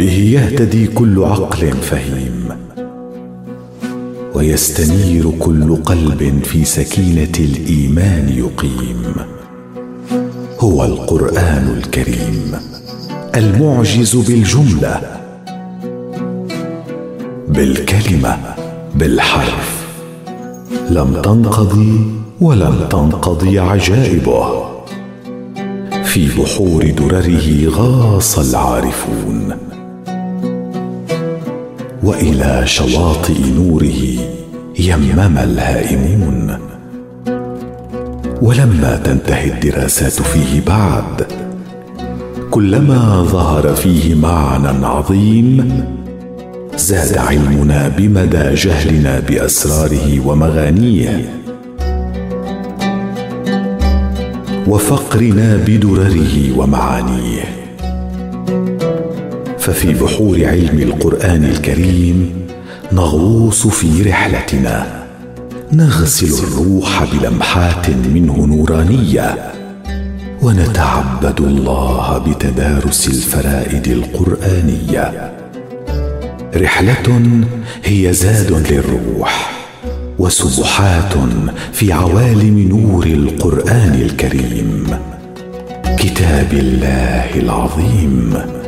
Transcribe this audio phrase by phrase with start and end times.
[0.00, 2.48] به يهتدي كل عقل فهيم
[4.34, 9.02] ويستنير كل قلب في سكينة الإيمان يقيم.
[10.60, 12.52] هو القرآن الكريم
[13.34, 15.00] المعجز بالجملة
[17.48, 18.38] بالكلمة
[18.94, 19.86] بالحرف.
[20.90, 22.00] لم تنقضي
[22.40, 24.70] ولم تنقضي عجائبه.
[26.04, 29.70] في بحور درره غاص العارفون.
[32.02, 34.02] وإلى شواطئ نوره
[34.78, 36.58] يمم الهائمون.
[38.42, 41.26] ولما تنتهي الدراسات فيه بعد
[42.50, 45.84] كلما ظهر فيه معنى عظيم
[46.76, 51.30] زاد علمنا بمدى جهلنا بأسراره ومغانيه.
[54.66, 57.44] وفقرنا بدرره ومعانيه.
[59.60, 62.46] ففي بحور علم القرآن الكريم
[62.92, 64.86] نغوص في رحلتنا.
[65.72, 69.52] نغسل الروح بلمحات منه نورانية.
[70.42, 75.32] ونتعبد الله بتدارس الفرائد القرآنية.
[76.56, 77.20] رحلة
[77.84, 79.50] هي زاد للروح
[80.18, 81.14] وسبحات
[81.72, 84.86] في عوالم نور القرآن الكريم.
[85.98, 88.59] كتاب الله العظيم.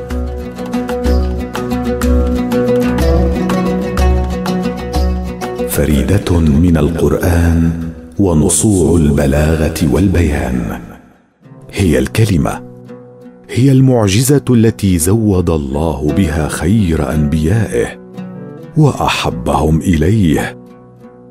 [5.83, 7.73] فريدة من القرآن
[8.19, 10.81] ونصوع البلاغة والبيان.
[11.73, 12.63] هي الكلمة
[13.51, 17.87] هي المعجزة التي زود الله بها خير أنبيائه
[18.77, 20.59] وأحبهم إليه.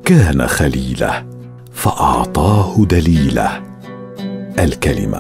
[0.06, 1.26] كان خليله
[1.72, 3.62] فأعطاه دليله.
[4.60, 5.20] الكلمة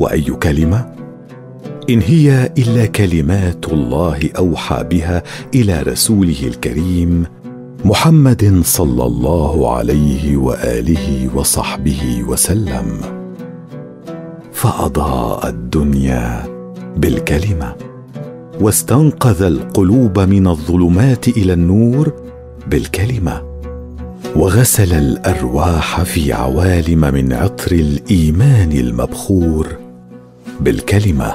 [0.00, 0.92] وأي كلمة؟
[1.90, 5.22] إن هي إلا كلمات الله أوحى بها
[5.54, 7.39] إلى رسوله الكريم
[7.84, 13.00] محمد صلى الله عليه وآله وصحبه وسلم.
[14.52, 16.44] فأضاء الدنيا
[16.96, 17.74] بالكلمة
[18.60, 22.12] واستنقذ القلوب من الظلمات إلى النور
[22.66, 23.42] بالكلمة
[24.36, 29.66] وغسل الأرواح في عوالم من عطر الإيمان المبخور
[30.60, 31.34] بالكلمة.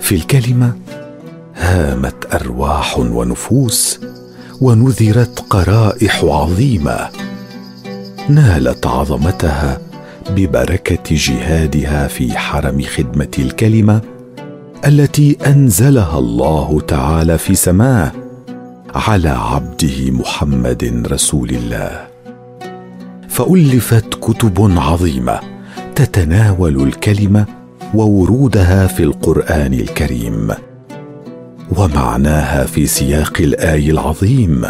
[0.00, 0.72] في الكلمة
[1.54, 4.00] هامت أرواح ونفوس
[4.60, 7.08] ونذرت قرائح عظيمة.
[8.28, 9.80] نالت عظمتها
[10.30, 14.00] ببركة جهادها في حرم خدمة الكلمة
[14.86, 18.12] التي أنزلها الله تعالى في سماه
[18.94, 22.06] على عبده محمد رسول الله.
[23.28, 25.40] فألفت كتب عظيمة
[25.94, 27.46] تتناول الكلمة
[27.94, 30.50] وورودها في القرآن الكريم.
[31.76, 34.64] ومعناها في سياق الآي العظيم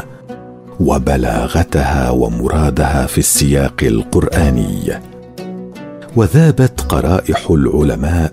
[0.80, 5.00] وبلاغتها ومرادها في السياق القرآني.
[6.16, 8.32] وذابت قرائح العلماء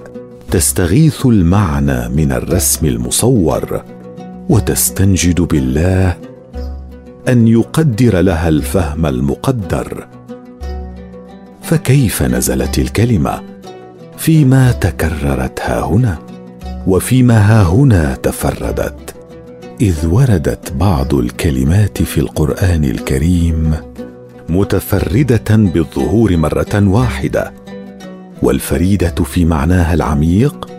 [0.52, 3.84] تستغيث المعنى من الرسم المصور
[4.50, 6.18] وتستنجد بالله
[7.28, 10.08] أن يقدر لها الفهم المقدر.
[11.62, 13.42] فكيف نزلت الكلمة؟
[14.18, 16.27] فيما تكررت ها هنا.
[16.88, 19.16] وفيما ها هنا تفردت
[19.82, 23.76] إذ وردت بعض الكلمات في القرآن الكريم
[24.50, 27.54] متفردة بالظهور مرة واحدة
[28.42, 30.70] والفريدة في معناها العميق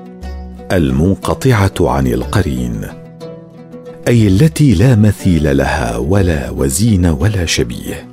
[0.72, 2.80] المنقطعة عن القرين
[4.08, 8.06] أي التي لا مثيل لها ولا وزين ولا شبيه.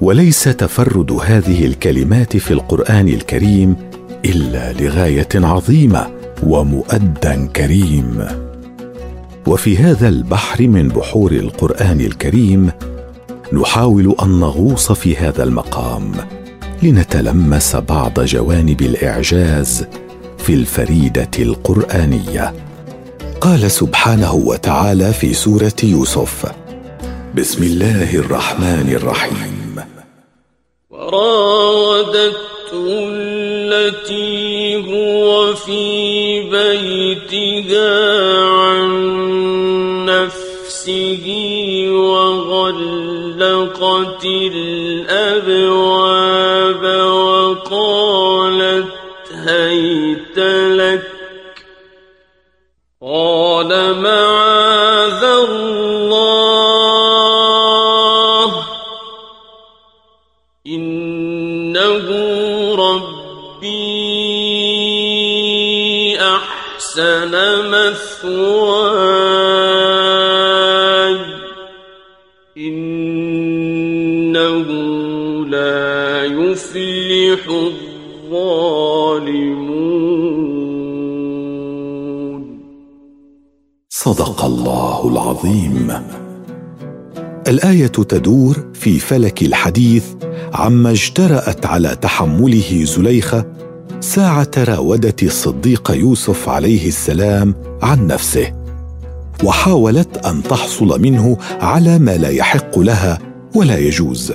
[0.00, 3.76] وليس تفرد هذه الكلمات في القرآن الكريم
[4.24, 8.26] إلا لغاية عظيمة ومؤدى كريم.
[9.46, 12.70] وفي هذا البحر من بحور القرآن الكريم
[13.52, 16.12] نحاول أن نغوص في هذا المقام
[16.82, 19.86] لنتلمس بعض جوانب الإعجاز
[20.38, 22.54] في الفريدة القرآنية.
[23.40, 26.52] قال سبحانه وتعالى في سورة يوسف
[27.34, 29.76] بسم الله الرحمن الرحيم.
[30.90, 32.42] وراودته
[33.82, 37.90] التي هو في بيتها
[38.46, 38.90] عن
[40.04, 41.26] نفسه
[41.90, 43.04] وغلقت
[44.54, 45.64] الأبواب
[47.12, 48.92] وقالت
[49.32, 50.38] هيت
[50.78, 51.12] لك.
[53.02, 53.70] قال
[54.00, 55.72] معاذ الله
[60.66, 62.06] إنه
[63.62, 64.98] ربي
[66.20, 67.30] أحسن
[67.70, 68.82] مثواي.
[72.58, 73.08] إنه
[75.46, 78.62] لا يفلح الظالمون.
[83.88, 86.02] صدق الله العظيم.
[87.48, 90.04] الآية تدور في فلك الحديث
[90.54, 93.46] عما اجترأت على تحمله زليخة
[94.00, 98.52] ساعة راودة الصديق يوسف عليه السلام عن نفسه
[99.44, 103.18] وحاولت أن تحصل منه على ما لا يحق لها
[103.54, 104.32] ولا يجوز.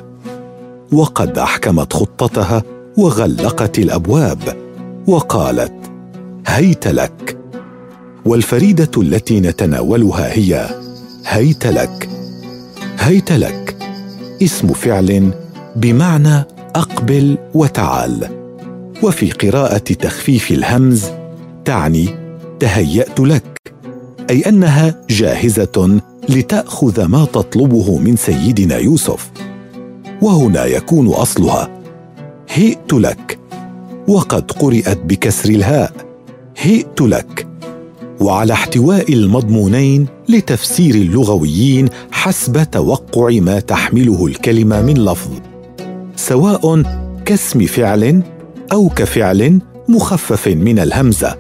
[0.92, 2.64] وقد أحكمت خطتها
[2.98, 4.58] وغلقت الأبواب
[5.08, 5.74] وقالت
[6.48, 7.38] هيت لك.
[8.25, 10.69] والفريدة التي نتناولها هي
[11.25, 12.10] هيت لك.
[13.00, 13.78] هيت لك.
[14.44, 15.31] اسم فعل
[15.77, 16.44] بمعنى
[16.75, 18.27] أقبل وتعال.
[19.03, 21.06] وفي قراءة تخفيف الهمز
[21.65, 22.09] تعني
[22.59, 23.44] تهيأت لك
[24.29, 29.31] أي أنها جاهزة لتأخذ ما تطلبه من سيدنا يوسف.
[30.21, 31.69] وهنا يكون أصلها
[32.50, 33.39] هئت لك
[34.07, 35.91] وقد قرات بكسر الهاء
[36.57, 37.47] هئت لك.
[38.19, 45.31] وعلى احتواء المضمونين لتفسير اللغويين حسب توقع ما تحمله الكلمة من لفظ.
[46.18, 46.81] سواء
[47.25, 48.24] كاسم فعل
[48.72, 51.36] أو كفعل مخفف من الهمزة.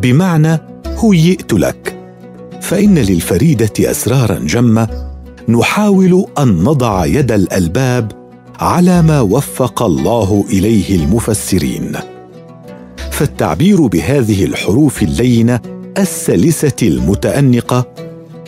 [0.00, 0.58] بمعنى
[1.02, 1.96] هيئت لك.
[2.60, 4.88] فإن للفريدة أسرارا جمة
[5.48, 8.12] نحاول أن نضع يد الألباب
[8.60, 11.92] على ما وفق الله إليه المفسرين.
[13.10, 15.60] فالتعبير بهذه الحروف اللينة
[15.98, 17.86] السلسة المتأنقة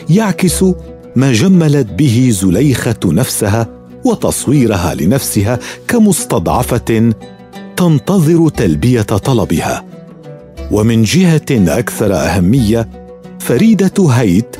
[0.09, 0.65] يعكس
[1.15, 7.13] ما جملت به زليخة نفسها وتصويرها لنفسها كمستضعفة
[7.77, 9.83] تنتظر تلبية طلبها.
[10.71, 12.89] ومن جهة أكثر أهمية
[13.39, 14.55] فريدة هيت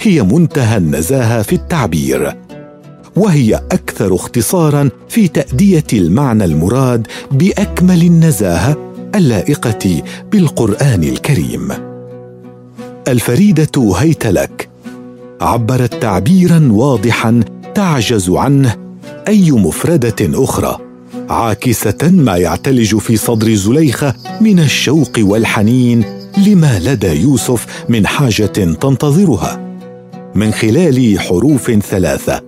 [0.00, 2.36] هي منتهى النزاهة في التعبير
[3.16, 8.76] وهي أكثر اختصارا في تأدية المعنى المراد بأكمل النزاهة
[9.14, 10.02] اللائقة
[10.32, 11.68] بالقرآن الكريم.
[13.08, 14.68] الفريدة هيت لك.
[15.40, 17.40] عبرت تعبيرا واضحا
[17.74, 18.83] تعجز عنه
[19.28, 20.78] أي مفردة أخرى
[21.30, 26.04] عاكسة ما يعتلج في صدر زليخة من الشوق والحنين
[26.46, 29.60] لما لدى يوسف من حاجة تنتظرها.
[30.34, 32.42] من خلال حروف ثلاثة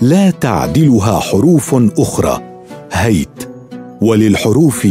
[0.00, 2.40] لا تعدلها حروف أخرى
[2.92, 3.48] هيت.
[4.00, 4.88] وللحروف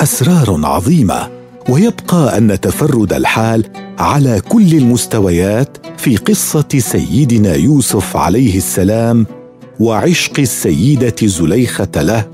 [0.00, 1.28] أسرار عظيمة
[1.68, 3.64] ويبقى أن تفرد الحال
[3.98, 9.26] على كل المستويات في قصة سيدنا يوسف عليه السلام
[9.80, 12.26] وعشق السيدة زليخة له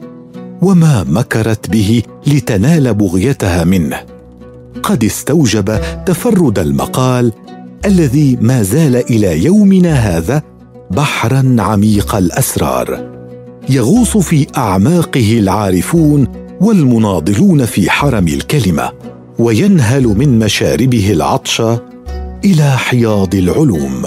[0.63, 4.01] وما مكرت به لتنال بغيتها منه.
[4.83, 7.33] قد استوجب تفرد المقال
[7.85, 10.43] الذي ما زال إلى يومنا هذا
[10.91, 13.15] بحرا عميق الأسرار.
[13.69, 16.27] يغوص في أعماقه العارفون
[16.61, 18.93] والمناضلون في حرم الكلمة
[19.39, 21.63] وينهل من مشاربه العطش
[22.45, 24.03] إلى حياض العلوم.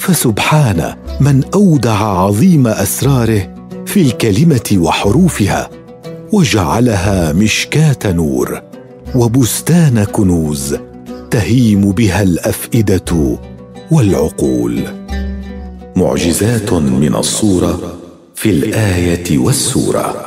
[0.00, 3.54] فسبحان من أودع عظيم أسراره
[3.86, 5.70] في الكلمة وحروفها
[6.32, 8.62] وجعلها مشكاة نور
[9.14, 10.76] وبستان كنوز
[11.30, 13.38] تهيم بها الأفئدة
[13.90, 14.82] والعقول.
[15.96, 17.98] معجزات من الصورة
[18.34, 20.26] في الآية والسورة.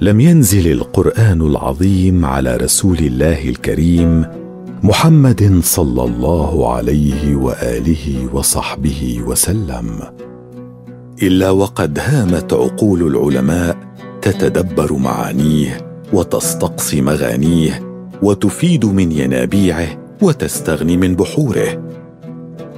[0.00, 4.26] لم ينزل القرآن العظيم على رسول الله الكريم
[4.82, 10.00] محمد صلى الله عليه وآله وصحبه وسلم.
[11.22, 13.76] إلا وقد هامت عقول العلماء
[14.22, 17.82] تتدبر معانيه وتستقصي مغانيه
[18.22, 19.88] وتفيد من ينابيعه
[20.22, 21.84] وتستغني من بحوره.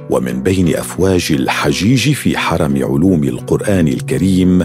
[0.09, 4.63] ومن بين أفواج الحجيج في حرم علوم القرآن الكريم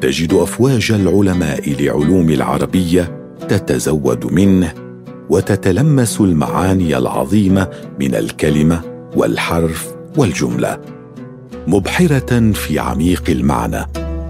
[0.00, 4.83] تجد أفواج العلماء لعلوم العربية تتزود منه
[5.30, 7.68] وتتلمس المعاني العظيمة
[8.00, 8.80] من الكلمة
[9.16, 10.78] والحرف والجملة.
[11.66, 13.86] مبحرة في عميق المعنى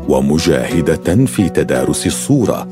[0.09, 2.69] ومجاهدة في تدارس الصورة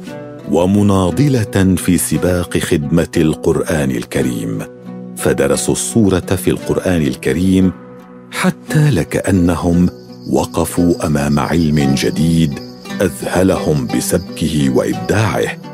[0.51, 4.59] ومناضلة في سباق خدمة القرآن الكريم.
[5.17, 7.73] فدرسوا الصورة في القرآن الكريم
[8.31, 9.89] حتى لكأنهم
[10.31, 12.59] وقفوا أمام علم جديد
[13.01, 15.72] أذهلهم بسبكه وإبداعه.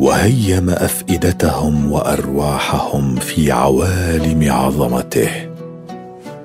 [0.00, 5.30] وهيم أفئدتهم وأرواحهم في عوالم عظمته.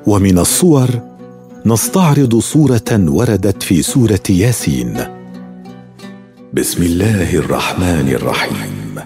[0.07, 0.89] ومن الصور
[1.65, 4.97] نستعرض صورة وردت في سورة ياسين.
[6.53, 8.99] بسم الله الرحمن الرحيم.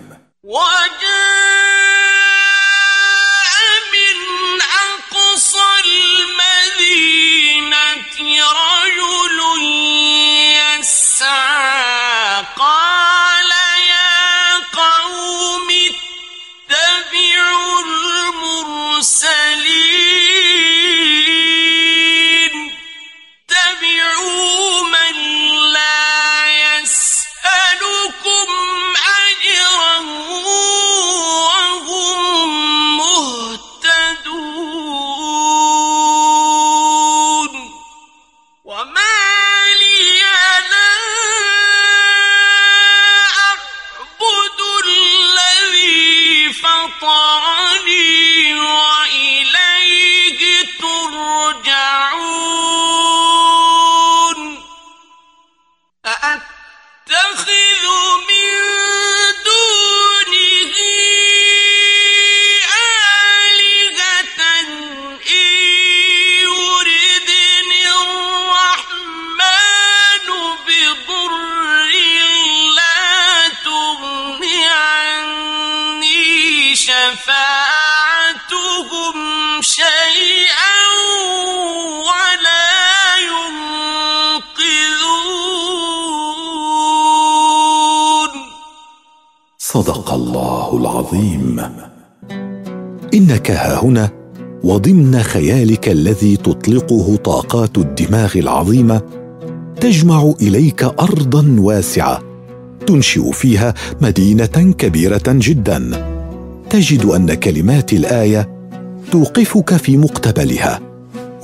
[91.13, 91.61] العظيم
[93.13, 94.09] إنك ها هنا
[94.63, 99.01] وضمن خيالك الذي تطلقه طاقات الدماغ العظيمة
[99.81, 102.21] تجمع إليك ارضا واسعة
[102.87, 106.09] تنشئ فيها مدينة كبيرة جدا.
[106.69, 108.49] تجد أن كلمات الآية
[109.11, 110.79] توقفك في مقتبلها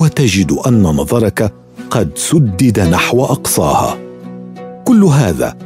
[0.00, 1.52] وتجد أن نظرك
[1.90, 3.98] قد سدد نحو أقصاها.
[4.84, 5.56] كل هذا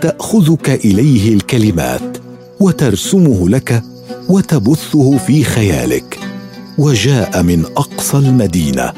[0.00, 2.19] تأخذك إليه الكلمات.
[2.60, 3.82] وترسمه لك
[4.28, 6.18] وتبثه في خيالك.
[6.78, 8.92] وجاء من أقصى المدينة.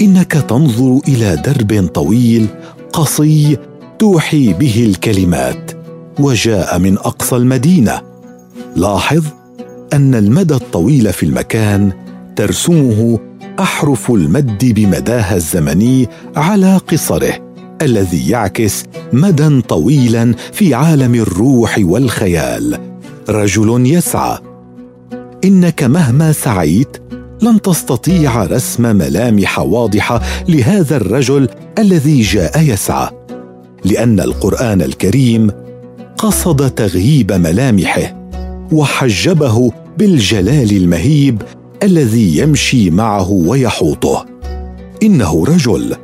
[0.00, 2.46] إنك تنظر إلى درب طويل
[2.92, 3.56] قصي
[3.98, 5.72] توحي به الكلمات.
[6.20, 8.00] وجاء من أقصى المدينة.
[8.76, 9.24] لاحظ
[9.92, 11.92] أن المدى الطويل في المكان
[12.36, 13.18] ترسمه
[13.60, 17.43] أحرف المد بمداها الزمني على قصره.
[17.82, 22.78] الذي يعكس مدى طويلا في عالم الروح والخيال.
[23.28, 24.38] رجل يسعى.
[25.44, 26.96] إنك مهما سعيت
[27.42, 33.08] لن تستطيع رسم ملامح واضحة لهذا الرجل الذي جاء يسعى.
[33.84, 35.50] لأن القرآن الكريم
[36.18, 38.28] قصد تغييب ملامحه
[38.72, 41.42] وحجبه بالجلال المهيب
[41.82, 44.26] الذي يمشي معه ويحوطه.
[45.02, 45.96] إنه رجل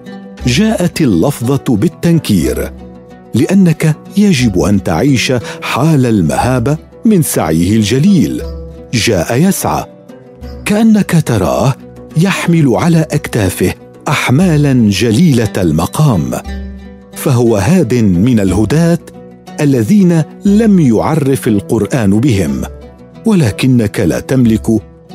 [0.47, 2.73] جاءت اللفظة بالتنكير
[3.35, 5.33] لأنك يجب أن تعيش
[5.63, 8.43] حال المهابه من سعيه الجليل.
[8.95, 9.85] جاء يسعى
[10.65, 11.75] كأنك تراه
[12.17, 13.75] يحمل على أكتافه
[14.09, 16.31] احمالا جليلة المقام.
[17.13, 18.99] فهو هاد من الهداة
[19.61, 22.63] الذين لم يعرف القرآن بهم
[23.27, 24.67] ولكنك لا تملك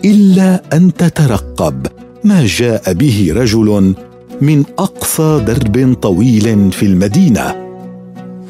[0.05, 1.87] إلا أن تترقب
[2.23, 3.95] ما جاء به رجل
[4.41, 7.55] من أقصى درب طويل في المدينة.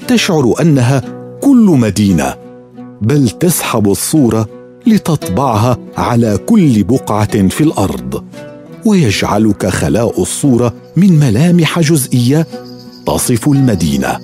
[0.07, 1.03] تشعر أنها
[1.41, 2.35] كل مدينة
[3.01, 4.49] بل تسحب الصورة
[4.87, 8.23] لتطبعها على كل بقعة في الأرض.
[8.85, 12.47] ويجعلك خلاء الصورة من ملامح جزئية
[13.05, 14.19] تصف المدينة.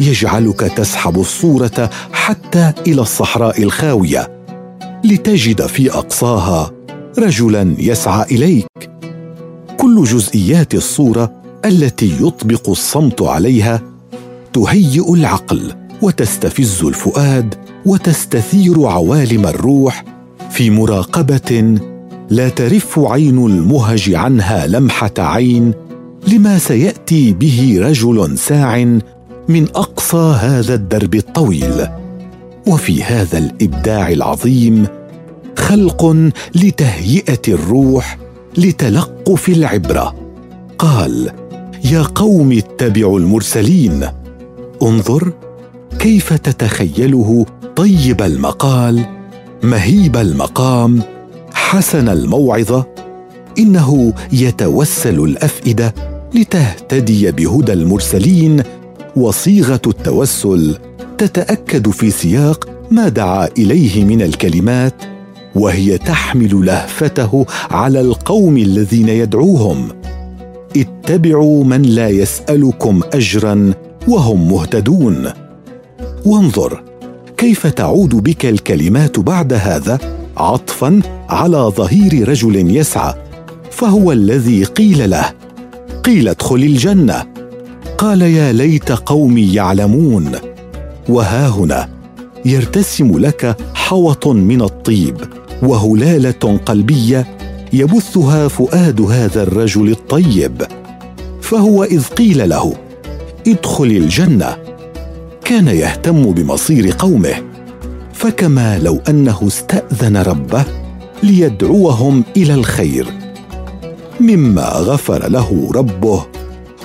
[0.00, 4.44] يجعلك تسحب الصورة حتى إلى الصحراء الخاوية
[5.04, 6.72] لتجد في أقصاها
[7.18, 8.66] رجلا يسعى إليك.
[9.80, 11.32] كل جزئيات الصورة
[11.64, 13.82] التي يطبق الصمت عليها
[14.52, 15.72] تهيئ العقل
[16.02, 17.54] وتستفز الفؤاد
[17.86, 20.04] وتستثير عوالم الروح
[20.50, 21.78] في مراقبة
[22.30, 25.72] لا ترف عين المهج عنها لمحة عين
[26.28, 28.84] لما سيأتي به رجل ساع
[29.48, 31.86] من أقصى هذا الدرب الطويل.
[32.66, 34.86] وفي هذا الإبداع العظيم
[35.56, 38.18] خلق لتهيئة الروح
[39.30, 40.14] لتلقف العبرة.
[40.78, 41.30] قال
[41.84, 44.06] يا قوم اتبعوا المرسلين.
[44.82, 45.32] انظر
[45.98, 47.46] كيف تتخيله
[47.76, 49.04] طيب المقال
[49.62, 51.02] مهيب المقام
[51.52, 52.86] حسن الموعظة.
[53.58, 55.94] إنه يتوسل الأفئدة
[56.34, 58.62] لتهتدي بهدى المرسلين.
[59.16, 60.78] وصيغة التوسل
[61.18, 64.94] تتأكد في سياق ما دعا إليه من الكلمات
[65.54, 69.88] وهي تحمل لهفته على القوم الذين يدعوهم.
[70.76, 73.72] اتبعوا من لا يسألكم اجرا
[74.08, 75.30] وهم مهتدون.
[76.26, 76.82] وانظر
[77.36, 79.98] كيف تعود بك الكلمات بعد هذا
[80.36, 83.14] عطفا على ظهير رجل يسعى
[83.70, 85.24] فهو الذي قيل له
[86.04, 87.26] قيل ادخل الجنة.
[87.98, 90.32] قال يا ليت قومي يعلمون.
[91.08, 91.88] وها هنا
[92.44, 95.16] يرتسم لك حوط من الطيب.
[95.62, 97.26] وهلالة قلبية
[97.72, 100.62] يبثها فؤاد هذا الرجل الطيب.
[101.40, 102.74] فهو إذ قيل له
[103.46, 104.56] ادخل الجنة.
[105.44, 107.34] كان يهتم بمصير قومه
[108.12, 110.64] فكما لو أنه استأذن ربه
[111.22, 113.06] ليدعوهم إلى الخير.
[114.20, 116.26] مما غفر له ربه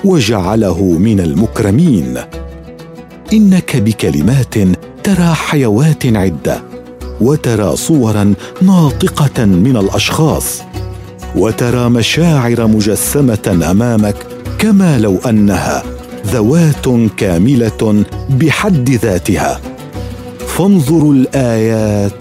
[0.04, 2.18] وجعله من المكرمين.
[3.32, 4.54] إنك بكلمات
[5.04, 6.75] ترى حيوات عدة.
[7.20, 10.62] وترى صورا ناطقة من الأشخاص.
[11.36, 14.16] وترى مشاعر مجسمة أمامك
[14.58, 15.82] كما لو أنها
[16.26, 19.60] ذوات كاملة بحد ذاتها.
[20.46, 22.12] فانظروا الآيات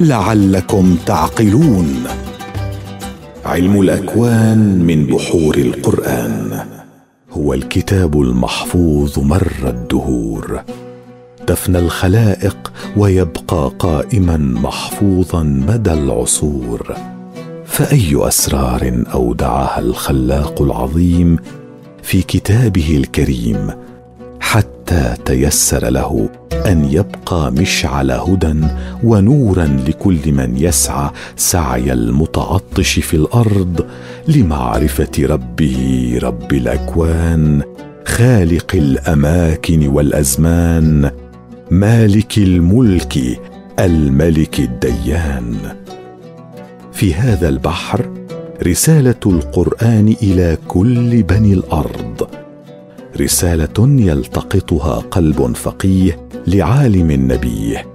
[0.00, 2.04] لعلكم تعقلون.
[3.46, 6.60] علم الأكوان من بحور القرآن.
[7.32, 10.62] هو الكتاب المحفوظ مر الدهور.
[11.46, 16.96] تفنى الخلائق ويبقى قائما محفوظا مدى العصور.
[17.66, 21.36] فأي أسرار أودعها الخلاق العظيم
[22.02, 23.70] في كتابه الكريم
[24.40, 26.28] حتى تيسر له
[26.66, 28.54] أن يبقى مشعل هدى
[29.04, 33.86] ونورا لكل من يسعى سعي المتعطش في الأرض
[34.28, 37.62] لمعرفة ربه رب الأكوان
[38.06, 41.10] خالق الأماكن والأزمان
[41.74, 43.18] مالك الملك
[43.78, 45.56] الملك الديان.
[46.92, 48.10] في هذا البحر
[48.62, 52.28] رسالة القرآن إلى كل بني الأرض.
[53.20, 57.86] رسالة يلتقطها قلب فقيه لعالم نبيه.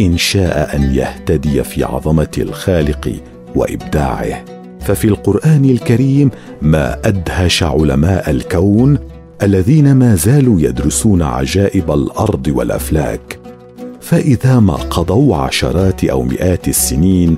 [0.00, 3.14] إن شاء أن يهتدي في عظمة الخالق
[3.54, 4.44] وإبداعه.
[4.80, 6.30] ففي القرآن الكريم
[6.62, 8.98] ما أدهش علماء الكون
[9.42, 13.38] الذين ما زالوا يدرسون عجائب الأرض والأفلاك
[14.00, 17.36] فإذا ما قضوا عشرات أو مئات السنين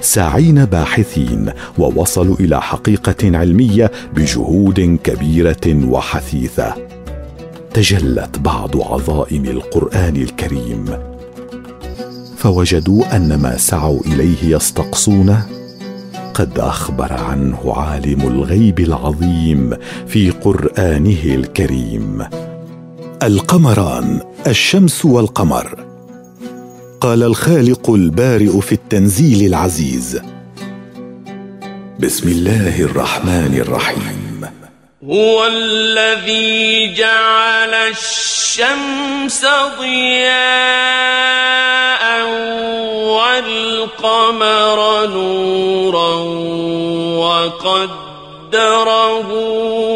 [0.00, 6.74] ساعين باحثين ووصلوا إلى حقيقة علمية بجهود كبيرة وحثيثة.
[7.74, 10.84] تجلت بعض عظائم القرآن الكريم
[12.36, 15.46] فوجدوا أن ما سعوا إليه يستقصونه
[16.34, 22.26] قد أخبر عنه عالم الغيب العظيم في قرآنه الكريم.
[23.22, 25.84] القمران الشمس والقمر.
[27.00, 30.20] قال الخالق البارئ في التنزيل العزيز.
[32.00, 34.44] بسم الله الرحمن الرحيم.
[35.04, 38.43] هو الذي جعل الشمس
[39.78, 41.24] ضياء
[43.14, 46.14] والقمر نورا
[48.54, 49.28] وقدره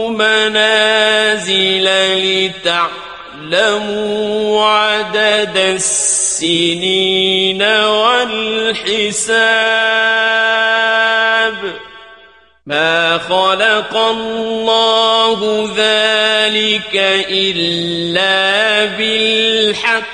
[0.08, 1.88] منازل
[3.44, 9.38] لتعلموا عدد السنين والحساب.
[12.68, 16.96] ما خلق الله ذلك
[17.30, 20.08] إلا بالحق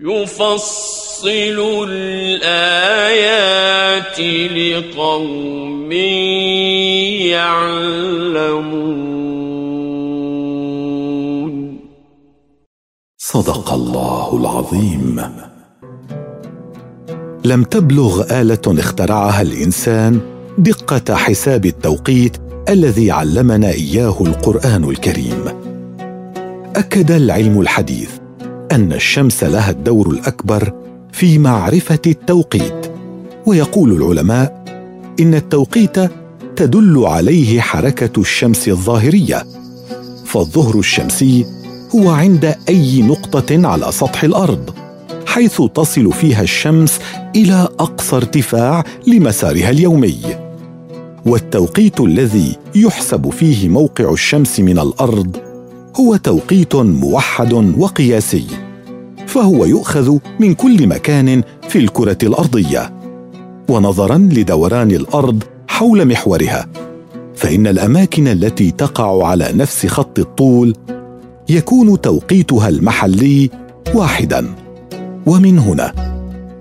[0.00, 1.58] يفصل
[1.90, 3.40] الآيات
[4.54, 5.92] لقوم
[7.32, 8.78] يعلمون
[13.18, 15.47] صدق الله العظيم.
[17.48, 20.20] لم تبلغ آلة اخترعها الإنسان
[20.58, 22.36] دقة حساب التوقيت
[22.68, 25.44] الذي علمنا إياه القرآن الكريم.
[26.76, 28.10] أكد العلم الحديث
[28.72, 30.72] أن الشمس لها الدور الأكبر
[31.12, 32.92] في معرفة التوقيت
[33.46, 34.64] ويقول العلماء
[35.20, 35.96] إن التوقيت
[36.56, 39.46] تدل عليه حركة الشمس الظاهرية
[40.24, 41.46] فالظهر الشمسي
[41.94, 44.70] هو عند أي نقطة على سطح الأرض
[45.26, 46.98] حيث تصل فيها الشمس
[47.38, 50.20] إلى أقصى ارتفاع لمسارها اليومي.
[51.26, 55.36] والتوقيت الذي يحسب فيه موقع الشمس من الأرض
[56.00, 58.46] هو توقيت موحد وقياسي
[59.26, 62.94] فهو يؤخذ من كل مكان في الكرة الأرضية.
[63.68, 66.68] ونظرا لدوران الأرض حول محورها
[67.34, 70.74] فإن الأماكن التي تقع على نفس خط الطول
[71.48, 73.50] يكون توقيتها المحلي
[73.94, 74.54] واحدا.
[75.26, 76.17] ومن هنا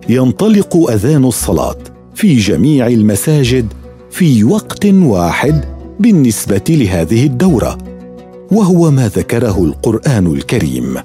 [0.09, 1.77] ينطلق أذان الصلاة
[2.15, 3.73] في جميع المساجد
[4.11, 5.65] في وقت واحد
[5.99, 7.77] بالنسبة لهذه الدورة
[8.51, 10.97] وهو ما ذكره القرآن الكريم.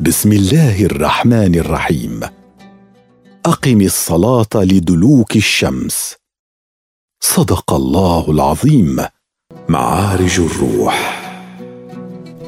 [0.00, 2.20] بسم الله الرحمن الرحيم.
[3.46, 6.14] أقم الصلاة لدلوك الشمس.
[7.20, 8.96] صدق الله العظيم.
[9.68, 11.22] معارج الروح.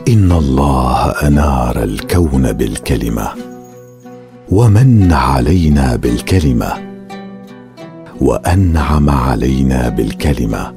[0.08, 3.57] إن الله أنار الكون بالكلمة.
[4.50, 6.72] ومن علينا بالكلمة
[8.20, 10.74] وأنعم علينا بالكلمة.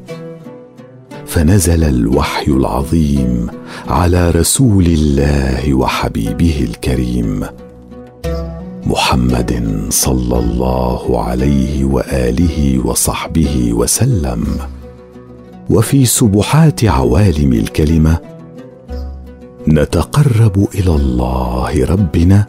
[1.26, 3.48] فنزل الوحي العظيم
[3.88, 7.44] على رسول الله وحبيبه الكريم
[8.86, 14.46] محمد صلى الله عليه وآله وصحبه وسلم.
[15.70, 18.18] وفي سبحات عوالم الكلمة
[19.68, 22.46] نتقرب إلى الله ربنا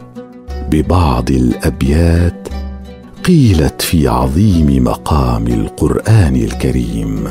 [0.73, 2.47] ببعض الأبيات
[3.23, 7.27] قيلت في عظيم مقام القرآن الكريم.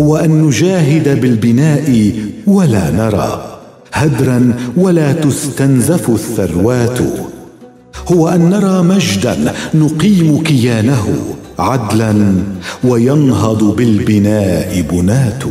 [0.00, 2.12] هو أن نجاهد بالبناء
[2.46, 3.58] ولا نرى.
[3.92, 6.98] هدرا ولا تستنزف الثروات.
[8.12, 11.06] هو أن نرى مجدا نقيم كيانه
[11.58, 12.32] عدلا
[12.84, 15.44] وينهض بالبناء بنات